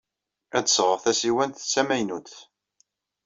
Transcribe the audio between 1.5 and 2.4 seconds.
d tamaynut.